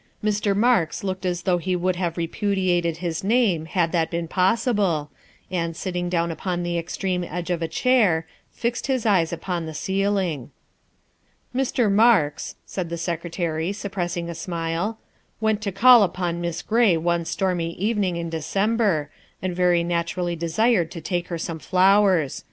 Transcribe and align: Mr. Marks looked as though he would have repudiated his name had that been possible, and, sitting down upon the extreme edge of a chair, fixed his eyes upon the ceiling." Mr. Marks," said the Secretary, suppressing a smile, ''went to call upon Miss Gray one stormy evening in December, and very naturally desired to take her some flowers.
Mr. 0.23 0.55
Marks 0.57 1.03
looked 1.03 1.27
as 1.27 1.43
though 1.43 1.59
he 1.59 1.75
would 1.75 1.95
have 1.95 2.17
repudiated 2.17 2.97
his 2.97 3.23
name 3.23 3.65
had 3.65 3.91
that 3.91 4.09
been 4.09 4.27
possible, 4.27 5.11
and, 5.51 5.77
sitting 5.77 6.09
down 6.09 6.31
upon 6.31 6.63
the 6.63 6.75
extreme 6.75 7.23
edge 7.23 7.51
of 7.51 7.61
a 7.61 7.67
chair, 7.67 8.25
fixed 8.51 8.87
his 8.87 9.05
eyes 9.05 9.31
upon 9.31 9.67
the 9.67 9.75
ceiling." 9.75 10.49
Mr. 11.55 11.87
Marks," 11.91 12.55
said 12.65 12.89
the 12.89 12.97
Secretary, 12.97 13.71
suppressing 13.71 14.27
a 14.27 14.33
smile, 14.33 14.97
''went 15.39 15.61
to 15.61 15.71
call 15.71 16.01
upon 16.01 16.41
Miss 16.41 16.63
Gray 16.63 16.97
one 16.97 17.23
stormy 17.23 17.73
evening 17.73 18.15
in 18.15 18.31
December, 18.31 19.11
and 19.39 19.55
very 19.55 19.83
naturally 19.83 20.35
desired 20.35 20.89
to 20.89 21.01
take 21.01 21.27
her 21.27 21.37
some 21.37 21.59
flowers. 21.59 22.39